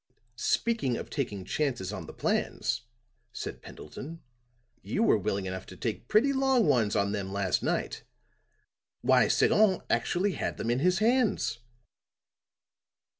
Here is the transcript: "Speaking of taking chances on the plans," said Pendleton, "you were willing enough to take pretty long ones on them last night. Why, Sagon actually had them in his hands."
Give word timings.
"Speaking 0.35 0.97
of 0.97 1.11
taking 1.11 1.45
chances 1.45 1.93
on 1.93 2.07
the 2.07 2.11
plans," 2.13 2.85
said 3.31 3.61
Pendleton, 3.61 4.23
"you 4.81 5.03
were 5.03 5.15
willing 5.15 5.45
enough 5.45 5.67
to 5.67 5.77
take 5.77 6.07
pretty 6.07 6.33
long 6.33 6.65
ones 6.65 6.95
on 6.95 7.11
them 7.11 7.31
last 7.31 7.61
night. 7.61 8.03
Why, 9.01 9.27
Sagon 9.27 9.83
actually 9.91 10.31
had 10.31 10.57
them 10.57 10.71
in 10.71 10.79
his 10.79 10.97
hands." 10.97 11.59